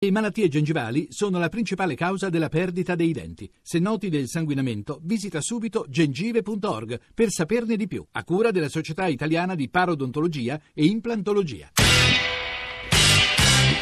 [0.00, 3.50] Le malattie gengivali sono la principale causa della perdita dei denti.
[3.60, 9.06] Se noti del sanguinamento, visita subito gengive.org per saperne di più, a cura della Società
[9.06, 11.70] Italiana di Parodontologia e Implantologia.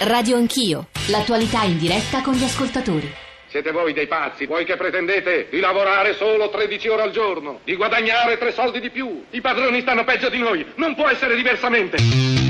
[0.04, 3.12] Radio Anch'io, l'attualità in diretta con gli ascoltatori.
[3.48, 7.76] Siete voi dei pazzi, voi che pretendete di lavorare solo 13 ore al giorno, di
[7.76, 9.22] guadagnare tre soldi di più.
[9.32, 12.45] I padroni stanno peggio di noi, non può essere diversamente.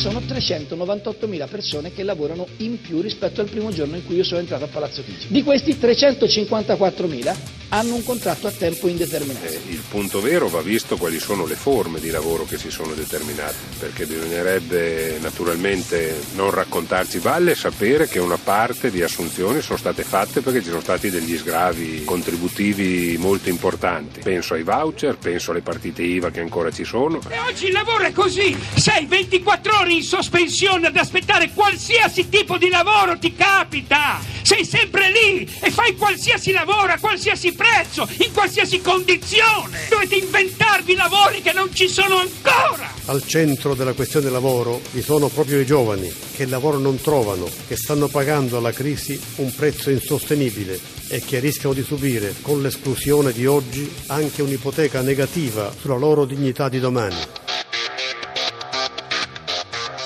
[0.00, 4.40] Sono 398.000 persone che lavorano in più rispetto al primo giorno in cui io sono
[4.40, 5.26] entrato a Palazzo Chigi.
[5.28, 7.36] Di questi 354.000
[7.70, 9.44] hanno un contratto a tempo indeterminato.
[9.44, 12.94] Eh, il punto vero va visto quali sono le forme di lavoro che si sono
[12.94, 19.78] determinate, perché bisognerebbe naturalmente non raccontarci valle e sapere che una parte di assunzioni sono
[19.78, 24.20] state fatte perché ci sono stati degli sgravi contributivi molto importanti.
[24.20, 27.20] Penso ai voucher, penso alle partite IVA che ancora ci sono.
[27.28, 32.56] E oggi il lavoro è così, sei 24 ore in sospensione ad aspettare qualsiasi tipo
[32.56, 34.20] di lavoro ti capita.
[34.42, 39.86] Sei sempre lì e fai qualsiasi lavoro a qualsiasi prezzo, in qualsiasi condizione.
[39.88, 42.92] Dovete inventarvi lavori che non ci sono ancora.
[43.06, 47.48] Al centro della questione lavoro vi sono proprio i giovani che il lavoro non trovano,
[47.66, 53.32] che stanno pagando alla crisi un prezzo insostenibile e che rischiano di subire con l'esclusione
[53.32, 57.39] di oggi anche un'ipoteca negativa sulla loro dignità di domani.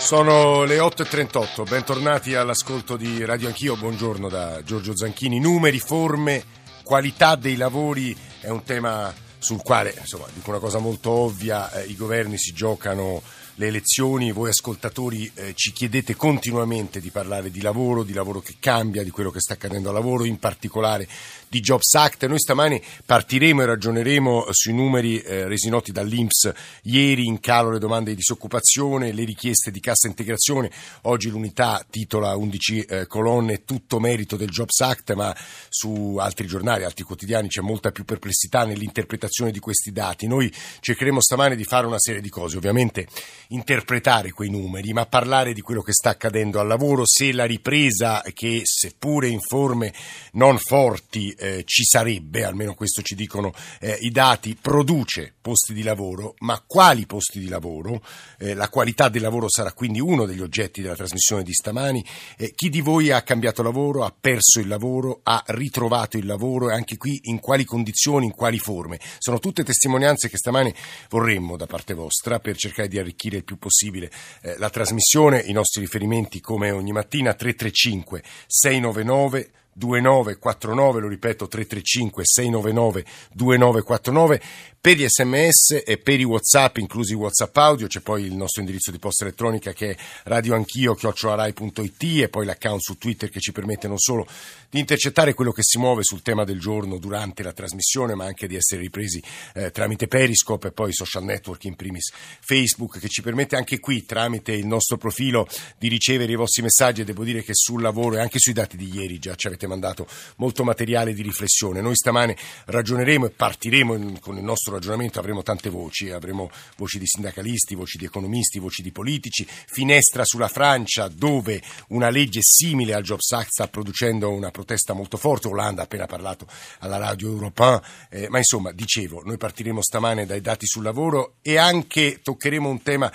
[0.04, 5.40] Sono le 8.38, bentornati all'ascolto di Radio Anch'io, buongiorno da Giorgio Zanchini.
[5.40, 6.44] Numeri, forme,
[6.82, 11.86] qualità dei lavori è un tema sul quale, insomma, dico una cosa molto ovvia, eh,
[11.86, 13.22] i governi si giocano
[13.56, 18.56] le elezioni, voi ascoltatori eh, ci chiedete continuamente di parlare di lavoro, di lavoro che
[18.58, 21.06] cambia, di quello che sta accadendo al lavoro, in particolare
[21.48, 22.26] di Jobs Act.
[22.26, 26.52] Noi stamani partiremo e ragioneremo sui numeri eh, resi noti dall'Inps
[26.82, 30.70] ieri in calo le domande di disoccupazione, le richieste di cassa integrazione.
[31.02, 35.34] Oggi l'unità titola 11 eh, colonne tutto merito del Jobs Act, ma
[35.68, 40.26] su altri giornali, altri quotidiani c'è molta più perplessità nell'interpretazione di questi dati.
[40.26, 43.06] Noi cercheremo stamani di fare una serie di cose, ovviamente
[43.48, 48.22] interpretare quei numeri, ma parlare di quello che sta accadendo al lavoro, se la ripresa
[48.32, 49.92] che seppure in forme
[50.32, 55.82] non forti eh, ci sarebbe, almeno questo ci dicono eh, i dati, produce posti di
[55.82, 58.02] lavoro, ma quali posti di lavoro?
[58.38, 62.04] Eh, la qualità del lavoro sarà quindi uno degli oggetti della trasmissione di stamani.
[62.36, 66.70] Eh, chi di voi ha cambiato lavoro, ha perso il lavoro, ha ritrovato il lavoro
[66.70, 68.98] e anche qui in quali condizioni, in quali forme?
[69.18, 70.72] Sono tutte testimonianze che stamani
[71.10, 74.10] vorremmo da parte vostra per cercare di arricchire il più possibile.
[74.42, 82.22] Eh, la trasmissione, i nostri riferimenti come ogni mattina 335 699 2949, lo ripeto 335
[82.24, 84.42] 699 2949
[84.84, 88.90] per gli sms e per i whatsapp inclusi whatsapp audio c'è poi il nostro indirizzo
[88.90, 93.88] di posta elettronica che è radioanchio chiocciolarai.it e poi l'account su twitter che ci permette
[93.88, 94.26] non solo
[94.68, 98.46] di intercettare quello che si muove sul tema del giorno durante la trasmissione ma anche
[98.46, 99.22] di essere ripresi
[99.54, 104.04] eh, tramite Periscope e poi social network in primis Facebook che ci permette anche qui
[104.04, 107.00] tramite il nostro profilo di ricevere i vostri messaggi.
[107.00, 109.66] E devo dire che sul lavoro e anche sui dati di ieri già ci avete
[109.66, 110.06] mandato
[110.36, 111.80] molto materiale di riflessione.
[111.80, 117.06] Noi stamane ragioneremo e partiremo con il nostro ragionamento avremo tante voci, avremo voci di
[117.06, 123.02] sindacalisti, voci di economisti, voci di politici, finestra sulla Francia dove una legge simile al
[123.02, 126.46] Jobs Act sta producendo una protesta molto forte, Olanda ha appena parlato
[126.80, 127.80] alla radio Europe
[128.10, 132.82] eh, ma insomma dicevo, noi partiremo stamane dai dati sul lavoro e anche toccheremo un
[132.82, 133.12] tema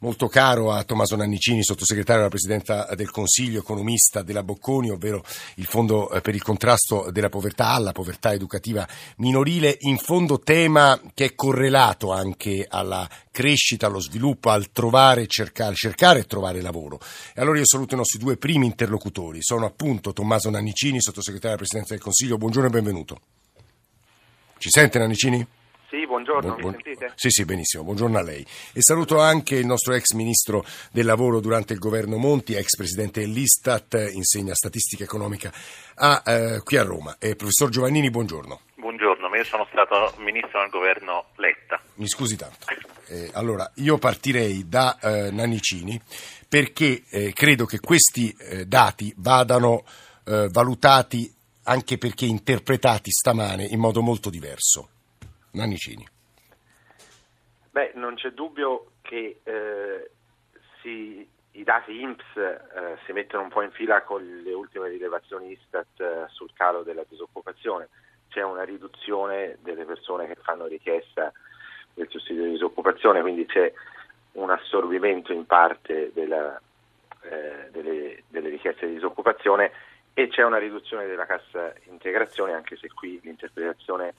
[0.00, 5.22] molto caro a Tommaso Nannicini, sottosegretario della Presidenza del Consiglio, economista della Bocconi, ovvero
[5.56, 10.98] il Fondo eh, per il contrasto della povertà alla povertà educativa minorile, in fondo tema
[11.12, 16.98] che è correlato anche alla crescita, allo sviluppo, al trovare, cercare, cercare e trovare lavoro.
[17.34, 21.68] E allora io saluto i nostri due primi interlocutori, sono appunto Tommaso Nannicini, sottosegretario della
[21.68, 23.20] Presidenza del Consiglio, buongiorno e benvenuto.
[24.56, 25.46] Ci sente Nannicini?
[25.90, 27.12] Sì, buongiorno, buon, mi sentite?
[27.16, 28.46] Sì, sì, benissimo, buongiorno a lei.
[28.72, 33.18] E saluto anche il nostro ex ministro del lavoro durante il governo Monti, ex presidente
[33.18, 35.52] dell'Istat, insegna statistica economica
[35.96, 37.16] a, eh, qui a Roma.
[37.18, 38.60] Eh, professor Giovannini, buongiorno.
[38.76, 41.80] Buongiorno, ma io sono stato ministro nel governo Letta.
[41.94, 42.66] Mi scusi tanto.
[43.08, 46.00] Eh, allora, io partirei da eh, Nannicini
[46.46, 49.84] perché eh, credo che questi eh, dati vadano
[50.22, 51.28] valutati
[51.64, 54.90] anche perché interpretati stamane in modo molto diverso.
[55.52, 56.06] Nannicini.
[57.70, 60.10] Beh, non c'è dubbio che eh,
[60.82, 65.52] si, i dati INPS eh, si mettono un po' in fila con le ultime rilevazioni
[65.52, 67.88] Istat eh, sul calo della disoccupazione.
[68.28, 71.32] C'è una riduzione delle persone che fanno richiesta
[71.94, 73.72] del disoccupazione, quindi c'è
[74.32, 76.60] un assorbimento in parte della,
[77.22, 79.72] eh, delle, delle richieste di disoccupazione
[80.14, 84.14] e c'è una riduzione della cassa integrazione, anche se qui l'interpretazione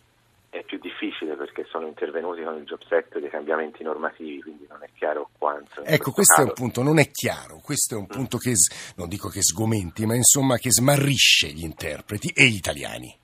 [0.51, 4.83] è più difficile perché sono intervenuti con il Jobs Act dei cambiamenti normativi, quindi non
[4.83, 5.81] è chiaro quanto.
[5.85, 6.47] Ecco, questo caso.
[6.47, 8.13] è un punto, non è chiaro, questo è un mm.
[8.13, 8.51] punto che,
[8.97, 13.17] non dico che sgomenti, ma insomma che smarrisce gli interpreti e gli italiani.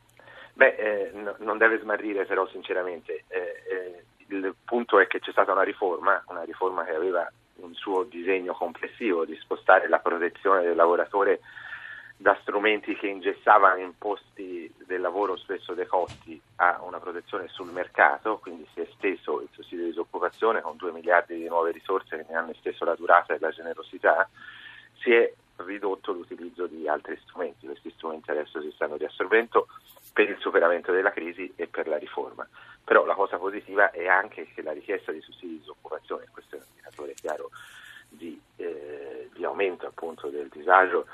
[0.53, 3.25] Beh, eh, no, non deve smarrire però sinceramente.
[3.27, 7.73] Eh, eh, il punto è che c'è stata una riforma, una riforma che aveva un
[7.73, 11.41] suo disegno complessivo di spostare la protezione del lavoratore
[12.19, 18.67] da strumenti che ingessavano imposti del lavoro spesso decotti a una protezione sul mercato, quindi
[18.73, 22.35] si è esteso il sussidio di disoccupazione con 2 miliardi di nuove risorse che ne
[22.35, 24.27] hanno esteso la durata e la generosità,
[24.99, 29.67] si è ridotto l'utilizzo di altri strumenti, questi strumenti adesso si stanno riassorbendo
[30.11, 32.47] per il superamento della crisi e per la riforma.
[32.83, 36.59] Però la cosa positiva è anche che la richiesta di sussidi di disoccupazione, questo è
[36.59, 37.51] un indicatore chiaro
[38.09, 41.05] di, eh, di aumento appunto del disagio,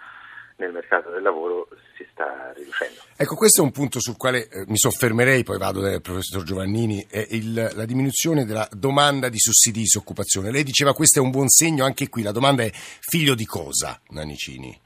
[0.57, 1.67] nel mercato del lavoro
[1.97, 3.01] si sta riducendo.
[3.15, 7.05] Ecco, questo è un punto sul quale eh, mi soffermerei, poi vado dal professor Giovannini,
[7.09, 10.51] è il, la diminuzione della domanda di sussidi di disoccupazione.
[10.51, 13.99] Lei diceva questo è un buon segno, anche qui la domanda è figlio di cosa,
[14.09, 14.79] Nanicini?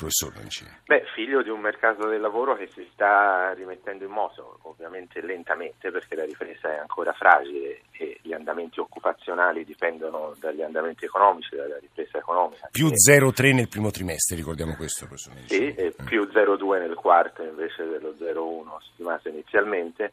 [0.00, 0.70] Professor Mancini?
[0.86, 5.90] Beh, figlio di un mercato del lavoro che si sta rimettendo in moto, ovviamente lentamente
[5.90, 11.78] perché la ripresa è ancora fragile e gli andamenti occupazionali dipendono dagli andamenti economici, dalla
[11.78, 12.68] ripresa economica.
[12.70, 15.72] Più 0,3 nel primo trimestre, ricordiamo questo, professor Mancini.
[15.72, 20.12] Sì, e più 0,2 nel quarto invece dello 0,1 stimato inizialmente.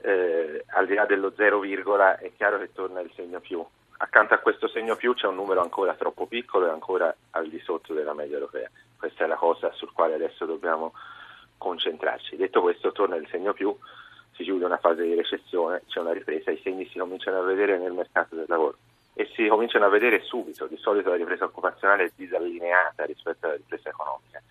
[0.00, 3.64] Eh, al di là dello 0, è chiaro che torna il segno più.
[4.00, 7.58] Accanto a questo segno più c'è un numero ancora troppo piccolo e ancora al di
[7.58, 8.70] sotto della media europea.
[8.98, 10.92] Questa è la cosa sul quale adesso dobbiamo
[11.56, 12.36] concentrarci.
[12.36, 13.74] Detto questo, torna il segno più,
[14.32, 17.78] si chiude una fase di recessione, c'è una ripresa, i segni si cominciano a vedere
[17.78, 18.76] nel mercato del lavoro
[19.14, 20.66] e si cominciano a vedere subito.
[20.66, 24.42] Di solito la ripresa occupazionale è disallineata rispetto alla ripresa economica.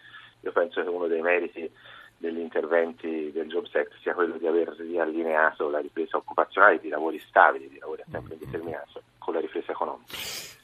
[0.41, 1.69] Io penso che uno dei meriti
[2.17, 7.19] degli interventi del Jobs Act sia quello di aver riallineato la ripresa occupazionale di lavori
[7.19, 10.13] stabili, di lavori a tempo indeterminato con la ripresa economica.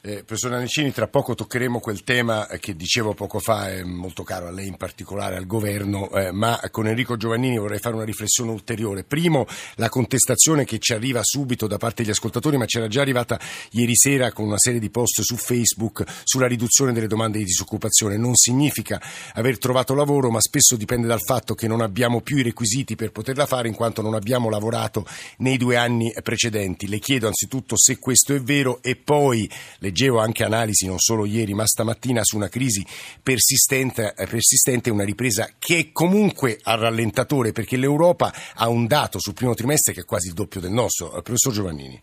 [0.05, 4.47] Eh, professor Nanicini, tra poco toccheremo quel tema che dicevo poco fa, è molto caro
[4.47, 8.51] a lei in particolare, al governo, eh, ma con Enrico Giovannini vorrei fare una riflessione
[8.51, 9.05] ulteriore.
[9.05, 13.39] Primo, la contestazione che ci arriva subito da parte degli ascoltatori, ma c'era già arrivata
[13.71, 18.17] ieri sera con una serie di post su Facebook sulla riduzione delle domande di disoccupazione.
[18.17, 19.01] Non significa
[19.35, 23.13] aver trovato lavoro, ma spesso dipende dal fatto che non abbiamo più i requisiti per
[23.13, 25.05] poterla fare in quanto non abbiamo lavorato
[25.37, 26.89] nei due anni precedenti.
[26.89, 31.25] Le chiedo anzitutto se questo è vero e poi le leggevo anche analisi non solo
[31.25, 32.83] ieri ma stamattina su una crisi
[33.21, 39.19] persistente, eh, persistente una ripresa che è comunque al rallentatore perché l'Europa ha un dato
[39.19, 41.15] sul primo trimestre che è quasi il doppio del nostro.
[41.15, 42.01] Eh, professor Giovannini.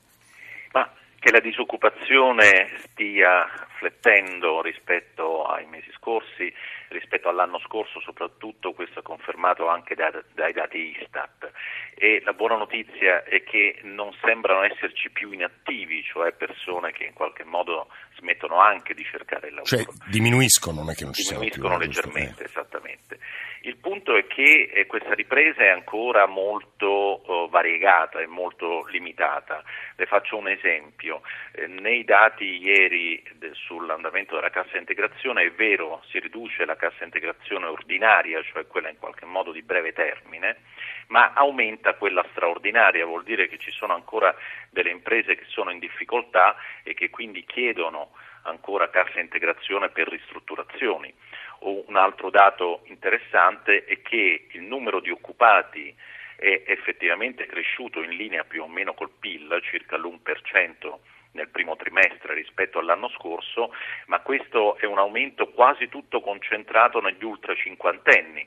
[0.72, 0.88] Ma
[1.18, 3.46] che la disoccupazione stia
[3.78, 6.52] flettendo rispetto ai mesi scorsi,
[6.90, 11.50] rispetto all'anno scorso soprattutto, questo è confermato anche da, dai dati Istat.
[11.94, 17.12] E la buona notizia è che non sembrano esserci più inattivi, cioè persone che in
[17.12, 17.88] qualche modo
[18.18, 19.76] smettono anche di cercare il lavoro.
[19.76, 23.18] Cioè diminuiscono, non è che non ci siano Diminuiscono leggermente, esattamente.
[23.62, 29.62] Il punto è che eh, questa ripresa è ancora molto eh, variegata e molto limitata.
[29.96, 31.20] Le faccio un esempio.
[31.52, 37.66] Eh, nei dati ieri sull'andamento della cassa integrazione è vero, si riduce la cassa integrazione
[37.66, 40.62] ordinaria, cioè quella in qualche modo di breve termine,
[41.08, 44.34] ma aumenta quella straordinaria, vuol dire che ci sono ancora
[44.70, 48.12] delle imprese che sono in difficoltà e che quindi chiedono
[48.44, 51.12] ancora cassa integrazione per ristrutturazioni.
[51.60, 55.94] Un altro dato interessante è che il numero di occupati
[56.36, 60.98] è effettivamente cresciuto in linea più o meno col PIL, circa l'1%
[61.32, 63.74] nel primo trimestre rispetto all'anno scorso,
[64.06, 68.46] ma questo è un aumento quasi tutto concentrato negli ultra cinquantenni,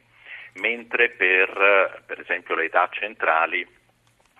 [0.56, 3.66] mentre per, per esempio le età centrali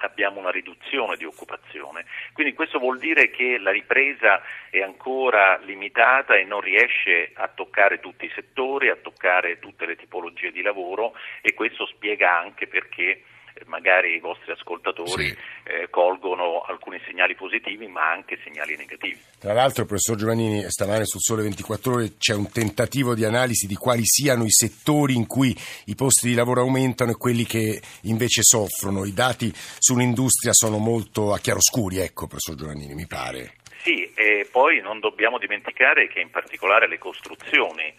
[0.04, 2.06] abbiamo una riduzione di occupazione.
[2.34, 8.00] Quindi questo vuol dire che la ripresa è ancora limitata e non riesce a toccare
[8.00, 13.24] tutti i settori, a toccare tutte le tipologie di lavoro e questo spiega anche perché
[13.66, 15.38] magari i vostri ascoltatori sì.
[15.64, 19.20] eh, colgono alcuni segnali positivi ma anche segnali negativi.
[19.40, 23.76] Tra l'altro, professor Giovannini, stamane sul Sole 24 Ore c'è un tentativo di analisi di
[23.76, 25.56] quali siano i settori in cui
[25.86, 29.06] i posti di lavoro aumentano e quelli che invece soffrono.
[29.06, 33.56] I dati sull'industria sono molto a chiaroscuri, ecco, professor Giovannini, mi pare.
[33.84, 37.94] Sì, e poi non dobbiamo dimenticare che in particolare le costruzioni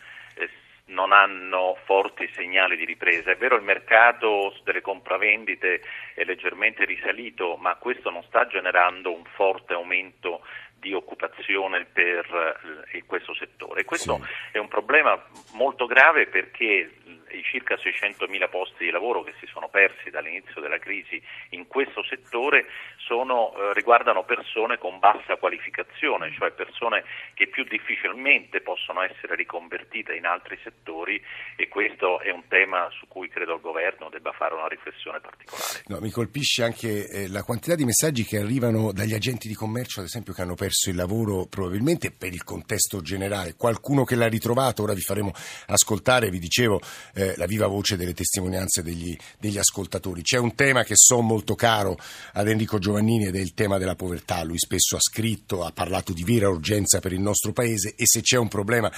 [0.86, 3.30] non hanno forti segnali di ripresa.
[3.30, 5.80] È vero il mercato delle compravendite
[6.14, 10.42] è leggermente risalito, ma questo non sta generando un forte aumento
[10.84, 13.84] di occupazione per eh, questo settore.
[13.84, 14.56] Questo sì.
[14.56, 15.18] è un problema
[15.54, 16.90] molto grave perché
[17.34, 22.02] i circa 600.000 posti di lavoro che si sono persi dall'inizio della crisi in questo
[22.04, 29.34] settore sono, eh, riguardano persone con bassa qualificazione, cioè persone che più difficilmente possono essere
[29.34, 31.20] riconvertite in altri settori
[31.56, 35.82] e questo è un tema su cui credo il governo debba fare una riflessione particolare.
[35.86, 40.00] No, mi colpisce anche eh, la quantità di messaggi che arrivano dagli agenti di commercio,
[40.00, 43.54] ad esempio, che hanno perso il lavoro probabilmente per il contesto generale.
[43.56, 45.32] Qualcuno che l'ha ritrovato, ora vi faremo
[45.66, 46.80] ascoltare, vi dicevo,
[47.14, 50.22] eh, eh, la viva voce delle testimonianze degli, degli, ascoltatori.
[50.22, 51.96] C'è un tema che so molto caro
[52.32, 54.42] ad Enrico Giovannini ed è il tema della povertà.
[54.42, 58.20] Lui spesso ha scritto, ha parlato di vera urgenza per il nostro Paese e se
[58.20, 58.92] c'è un problema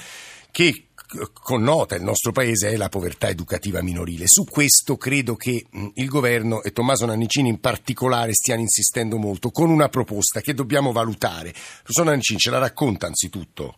[0.50, 0.86] che
[1.32, 4.26] connota il nostro paese è la povertà educativa minorile.
[4.26, 9.70] Su questo credo che il governo e Tommaso Nannicini in particolare stiano insistendo molto con
[9.70, 11.52] una proposta che dobbiamo valutare.
[11.52, 13.76] Professor Nannicini ce la racconta anzitutto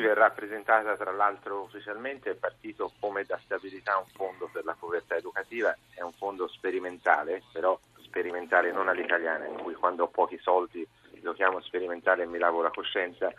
[0.00, 5.16] verrà presentata tra l'altro ufficialmente, è partito come da stabilità un fondo per la povertà
[5.16, 10.86] educativa, è un fondo sperimentale, però sperimentale non all'italiana, in cui quando ho pochi soldi
[11.22, 13.32] lo chiamo sperimentale e mi lavo la coscienza,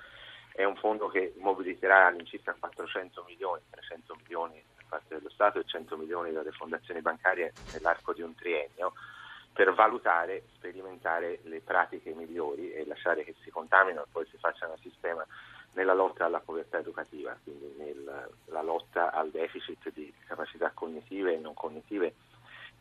[0.51, 5.63] è un fondo che mobiliterà all'incirca 400 milioni, 300 milioni da parte dello Stato e
[5.65, 8.93] 100 milioni dalle fondazioni bancarie nell'arco di un triennio
[9.53, 14.73] per valutare, sperimentare le pratiche migliori e lasciare che si contaminino e poi si facciano
[14.73, 15.25] a sistema
[15.73, 21.53] nella lotta alla povertà educativa, quindi nella lotta al deficit di capacità cognitive e non
[21.53, 22.13] cognitive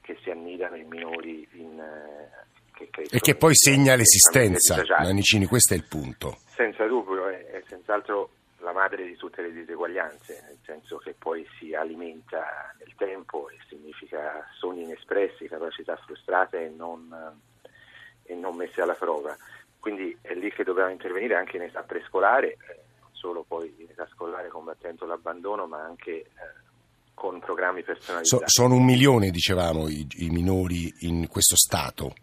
[0.01, 5.75] che si annidano in minori in, eh, che e che poi segna l'esistenza, Manicini, questo
[5.75, 6.39] è il punto.
[6.55, 8.31] Senza dubbio, è, è senz'altro
[8.61, 13.57] la madre di tutte le diseguaglianze, nel senso che poi si alimenta nel tempo e
[13.69, 17.15] significa sogni inespressi, capacità frustrate e non,
[18.25, 19.37] e non messe alla prova.
[19.81, 23.89] Quindi è lì che dobbiamo intervenire anche in età prescolare, eh, non solo poi in
[23.91, 26.27] età scolare combattendo l'abbandono, ma anche eh,
[27.15, 28.45] con programmi personalizzati.
[28.47, 32.15] So, sono un milione, dicevamo, i, i, minori in questo stato.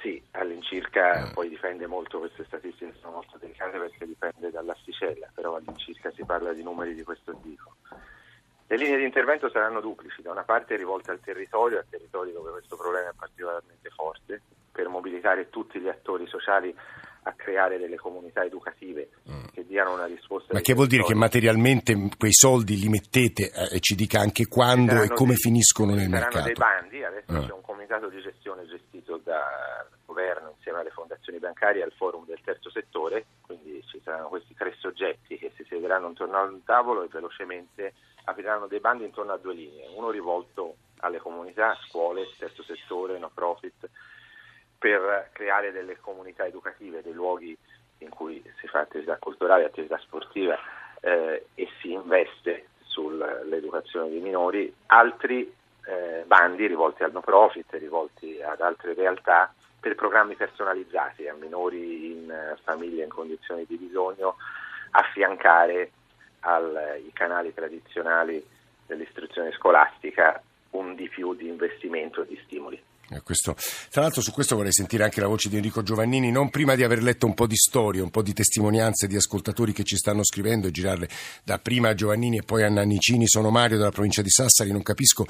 [0.00, 1.32] Sì, all'incirca, eh.
[1.32, 6.52] poi dipende molto, queste statistiche sono molto delicate perché dipende dall'asticella, però all'incirca si parla
[6.52, 7.74] di numeri di questo tipo.
[8.74, 12.50] Le linee di intervento saranno duplici, da una parte rivolte al territorio, al territorio dove
[12.50, 16.76] questo problema è particolarmente forte, per mobilitare tutti gli attori sociali
[17.24, 19.44] a creare delle comunità educative mm.
[19.52, 20.52] che diano una risposta.
[20.52, 24.46] Ma che vuol dire che materialmente quei soldi li mettete eh, e ci dica anche
[24.46, 26.44] quando e come dei, finiscono nel mercato?
[26.44, 27.46] dei bandi, adesso mm.
[27.46, 32.26] c'è un comitato di gestione gestito dal governo insieme alle fondazioni bancarie e al forum
[32.26, 36.62] del terzo settore, quindi ci saranno questi tre soggetti che si siederanno intorno a un
[36.64, 42.26] tavolo e velocemente apriranno dei bandi intorno a due linee, uno rivolto alle comunità, scuole,
[42.38, 43.88] terzo settore, no profit,
[44.84, 47.56] per creare delle comunità educative, dei luoghi
[48.00, 50.58] in cui si fa attività culturale, attività sportiva
[51.00, 55.50] eh, e si investe sull'educazione dei minori, altri
[55.86, 59.50] eh, bandi rivolti al no profit, rivolti ad altre realtà
[59.80, 64.36] per programmi personalizzati a minori in eh, famiglie in condizioni di bisogno,
[64.90, 65.92] affiancare
[66.40, 68.46] ai canali tradizionali
[68.84, 72.92] dell'istruzione scolastica un di più di investimento e di stimoli.
[73.10, 73.54] Eh, questo,
[73.90, 76.82] tra l'altro su questo vorrei sentire anche la voce di Enrico Giovannini, non prima di
[76.82, 80.24] aver letto un po' di storie, un po' di testimonianze di ascoltatori che ci stanno
[80.24, 81.08] scrivendo e girarle
[81.42, 83.28] da prima a Giovannini e poi a Nannicini.
[83.28, 85.26] Sono Mario dalla provincia di Sassari, non capisco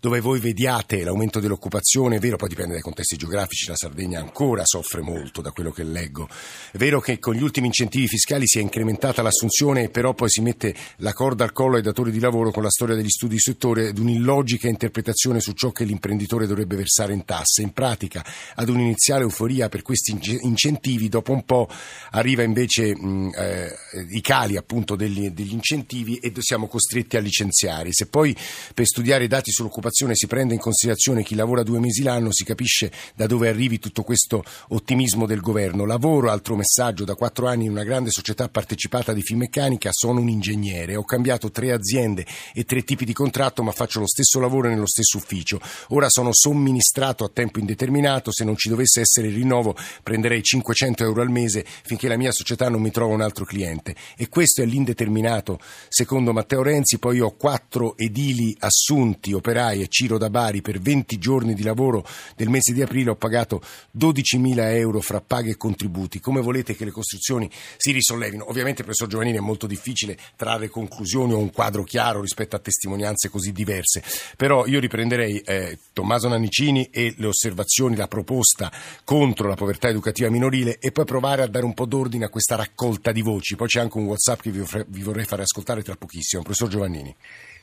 [0.00, 4.62] dove voi vediate l'aumento dell'occupazione, è vero, poi dipende dai contesti geografici, la Sardegna ancora
[4.64, 6.28] soffre molto da quello che leggo.
[6.70, 10.42] È vero che con gli ultimi incentivi fiscali si è incrementata l'assunzione, però poi si
[10.42, 13.40] mette la corda al collo ai datori di lavoro con la storia degli studi di
[13.40, 17.62] settore ed un'illogica interpretazione su ciò che l'imprenditore dovrebbe versare in tasse.
[17.62, 21.68] In pratica, ad un'iniziale euforia per questi incentivi, dopo un po'
[22.10, 23.76] arriva invece mh, eh,
[24.10, 27.92] i cali appunto degli, degli incentivi e siamo costretti a licenziare.
[27.92, 28.36] Se poi
[28.74, 32.44] per studiare i dati sull'occupazione si prende in considerazione chi lavora due mesi l'anno, si
[32.44, 35.84] capisce da dove arrivi tutto questo ottimismo del governo.
[35.84, 40.28] Lavoro, altro messaggio, da quattro anni in una grande società partecipata di Finmeccanica, sono un
[40.28, 44.68] ingegnere, ho cambiato tre aziende e tre tipi di contratto, ma faccio lo stesso lavoro
[44.68, 45.60] nello stesso ufficio.
[45.88, 50.42] Ora sono somministrato contratto a tempo indeterminato, se non ci dovesse essere il rinnovo prenderei
[50.42, 53.94] 500 euro al mese finché la mia società non mi trova un altro cliente.
[54.16, 60.18] E questo è l'indeterminato secondo Matteo Renzi, poi ho quattro edili assunti, operai e Ciro
[60.18, 63.62] da Bari per 20 giorni di lavoro del mese di aprile ho pagato
[63.96, 66.18] 12.000 euro fra paghe e contributi.
[66.20, 68.48] Come volete che le costruzioni si risollevino?
[68.48, 73.28] Ovviamente, professor Giovannini, è molto difficile trarre conclusioni o un quadro chiaro rispetto a testimonianze
[73.28, 74.02] così diverse,
[74.36, 78.72] però io riprenderei eh, Tommaso Nannicini e le osservazioni, la proposta
[79.04, 82.56] contro la povertà educativa minorile e poi provare a dare un po' d'ordine a questa
[82.56, 83.54] raccolta di voci.
[83.54, 86.40] Poi c'è anche un WhatsApp che vi vorrei fare ascoltare tra pochissimo.
[86.40, 87.14] Professor Giovannini.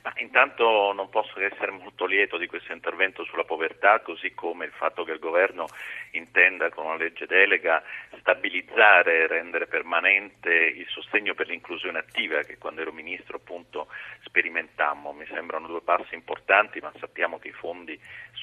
[0.04, 4.66] Ma intanto non posso che essere molto lieto di questo intervento sulla povertà, così come
[4.66, 5.68] il fatto che il governo
[6.12, 7.82] intenda con una legge delega
[8.20, 13.88] stabilizzare e rendere permanente il sostegno per l'inclusione attiva che quando ero ministro appunto
[14.26, 15.14] sperimentammo.
[15.14, 17.98] Mi sembrano due passi importanti, ma sappiamo che i fondi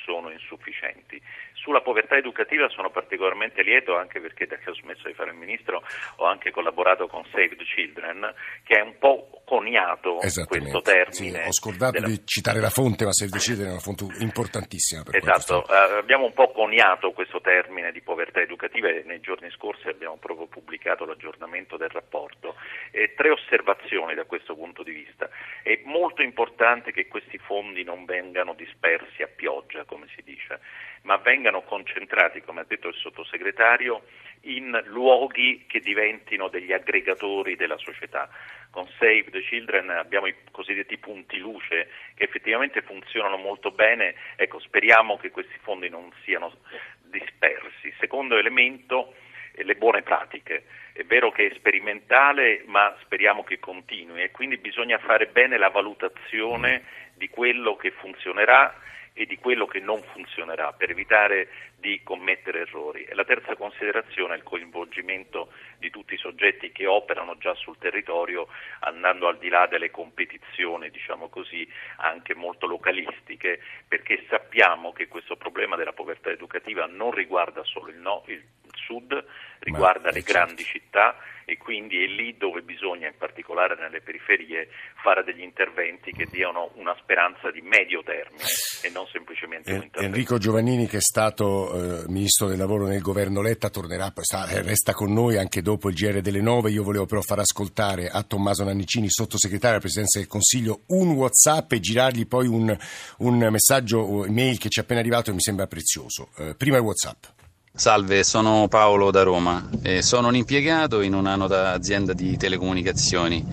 [0.05, 1.21] sono insufficienti.
[1.53, 5.37] Sulla povertà educativa sono particolarmente lieto anche perché da che ho smesso di fare il
[5.37, 5.83] ministro
[6.17, 8.33] ho anche collaborato con Save the Children,
[8.65, 11.13] che è un po' coniato questo termine.
[11.13, 12.07] Sì, ho scordato della...
[12.07, 15.03] di citare la fonte, ma the Children è una fonte importantissima.
[15.11, 19.89] esatto, uh, abbiamo un po' coniato questo termine di povertà educativa e nei giorni scorsi
[19.89, 22.57] abbiamo proprio pubblicato l'aggiornamento del rapporto.
[22.93, 25.29] E tre osservazioni da questo punto di vista.
[25.63, 30.61] È molto importante che questi fondi non vengano dispersi a pioggia, come si dice,
[31.03, 34.03] ma vengano concentrati, come ha detto il sottosegretario,
[34.43, 38.29] in luoghi che diventino degli aggregatori della società.
[38.71, 44.61] Con Save the Children abbiamo i cosiddetti punti luce che effettivamente funzionano molto bene, ecco,
[44.61, 46.53] speriamo che questi fondi non siano
[47.03, 47.93] dispersi.
[47.99, 49.15] Secondo elemento,
[49.53, 50.65] eh, le buone pratiche.
[50.93, 55.69] È vero che è sperimentale, ma speriamo che continui e quindi bisogna fare bene la
[55.69, 56.83] valutazione
[57.15, 58.75] di quello che funzionerà
[59.13, 63.05] e di quello che non funzionerà per evitare di commettere errori.
[63.05, 67.79] E la terza considerazione è il coinvolgimento di tutti i soggetti che operano già sul
[67.79, 68.49] territorio,
[68.81, 75.37] andando al di là delle competizioni, diciamo così, anche molto localistiche, perché sappiamo che questo
[75.37, 78.43] problema della povertà educativa non riguarda solo il, no, il
[78.87, 79.25] sud,
[79.61, 80.33] riguarda Ma, le certo.
[80.33, 81.17] grandi città
[81.51, 84.69] e quindi è lì dove bisogna, in particolare nelle periferie,
[85.03, 88.45] fare degli interventi che diano una speranza di medio termine
[88.83, 90.01] e non semplicemente un intervento.
[90.01, 94.63] Enrico Giovannini, che è stato eh, ministro del lavoro nel governo Letta, tornerà, sta, eh,
[94.63, 96.71] resta con noi anche dopo il GR delle 9.
[96.71, 101.73] Io volevo però far ascoltare a Tommaso Nannicini, sottosegretario alla Presidenza del Consiglio, un WhatsApp
[101.73, 102.77] e girargli poi un,
[103.19, 106.29] un messaggio, email che ci è appena arrivato e mi sembra prezioso.
[106.39, 107.40] Eh, prima il WhatsApp.
[107.73, 113.47] Salve, sono Paolo da Roma e sono un impiegato in una nota azienda di telecomunicazioni.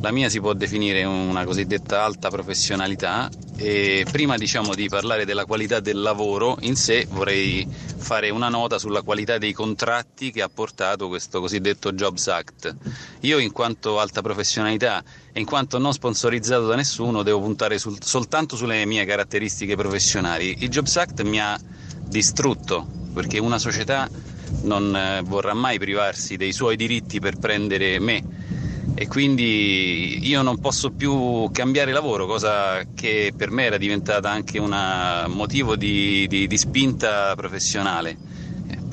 [0.00, 5.44] La mia si può definire una cosiddetta alta professionalità e prima diciamo di parlare della
[5.44, 10.48] qualità del lavoro in sé vorrei fare una nota sulla qualità dei contratti che ha
[10.48, 12.74] portato questo cosiddetto Jobs Act.
[13.20, 17.98] Io in quanto alta professionalità e in quanto non sponsorizzato da nessuno devo puntare sul,
[18.02, 20.56] soltanto sulle mie caratteristiche professionali.
[20.60, 21.58] Il Jobs Act mi ha
[22.06, 24.10] distrutto perché una società
[24.62, 28.22] non eh, vorrà mai privarsi dei suoi diritti per prendere me.
[28.96, 34.58] E quindi io non posso più cambiare lavoro, cosa che per me era diventata anche
[34.58, 38.23] un motivo di, di, di spinta professionale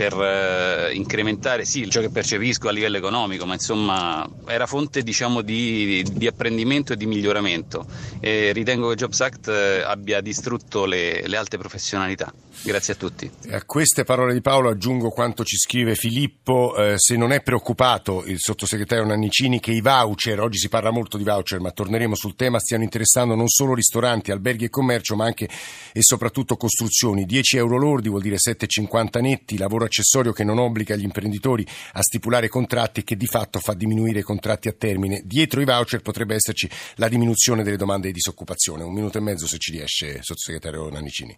[0.02, 5.42] per eh, incrementare sì, ciò che percepisco a livello economico, ma insomma era fonte diciamo,
[5.42, 7.86] di, di, apprendimento e di miglioramento
[8.20, 12.34] e ritengo che Jobs Act eh, abbia distrutto le, le alte professionalità.
[12.64, 13.30] Grazie a tutti.
[13.52, 18.24] A queste parole di Paolo aggiungo quanto ci scrive Filippo, eh, se non è preoccupato
[18.26, 22.36] il sottosegretario Nannicini che i voucher, oggi si parla molto di voucher ma torneremo sul
[22.36, 25.48] tema, stiano interessando non solo ristoranti, alberghi e commercio ma anche
[25.94, 27.26] e soprattutto costruzioni.
[27.26, 32.02] 10 euro lordi vuol dire 7,50 netti, lavoro accessorio che non obbliga gli imprenditori a
[32.02, 35.22] stipulare contratti e che di fatto fa diminuire i contratti a termine.
[35.26, 38.84] Dietro i voucher potrebbe esserci la diminuzione delle domande di disoccupazione.
[38.84, 41.38] Un minuto e mezzo se ci riesce, sottosegretario Nannicini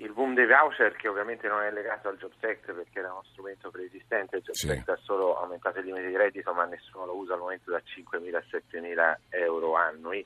[0.00, 3.24] il boom dei voucher che ovviamente non è legato al Jobs Act perché era uno
[3.32, 4.70] strumento preesistente, il Jobs sì.
[4.70, 7.78] Act ha solo aumentato il limite di reddito ma nessuno lo usa al momento da
[7.78, 10.24] 5.000 a 7.000 euro annui,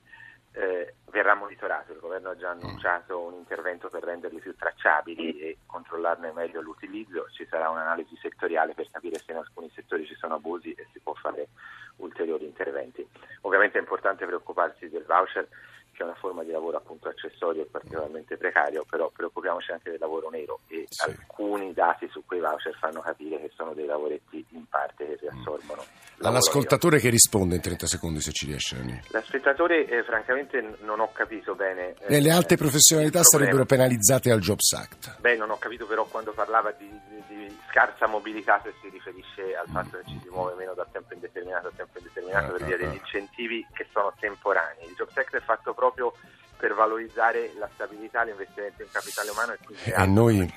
[0.53, 2.59] eh, verrà monitorato, il governo ha già mm.
[2.59, 8.73] annunciato un intervento per renderli più tracciabili e controllarne meglio l'utilizzo, ci sarà un'analisi settoriale
[8.73, 11.49] per capire se in alcuni settori ci sono abusi e si può fare
[11.97, 13.07] ulteriori interventi.
[13.41, 15.47] Ovviamente è importante preoccuparsi del voucher
[15.93, 19.99] che è una forma di lavoro appunto accessorio e particolarmente precario, però preoccupiamoci anche del
[19.99, 21.09] lavoro nero e sì.
[21.09, 25.83] alcuni dati su quei voucher fanno capire che sono dei lavoretti in parte che riassorbono.
[25.83, 26.25] Mm.
[26.25, 28.77] All'ascoltatore che risponde in 30 secondi se ci riesce.
[29.09, 31.95] L'ascoltatore eh, francamente non ho capito bene.
[32.07, 35.19] Eh, le alte professionalità sarebbero penalizzate al Jobs Act.
[35.19, 39.55] Beh, non ho capito però quando parlava di, di, di scarsa mobilità se si riferisce
[39.55, 42.65] al fatto che ci si muove meno da tempo indeterminato a tempo indeterminato ah, per
[42.65, 42.99] via ah, degli ah.
[42.99, 44.87] incentivi che sono temporanei.
[44.87, 46.13] Il Jobs Act è fatto proprio
[46.57, 50.53] per valorizzare la stabilità, l'investimento in capitale umano e quindi e noi,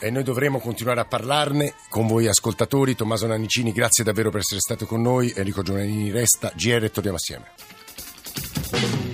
[0.00, 2.96] e noi dovremo continuare a parlarne con voi ascoltatori.
[2.96, 5.32] Tommaso Nannicini, grazie davvero per essere stato con noi.
[5.36, 9.13] Enrico Giovannini resta, GR e torniamo assieme.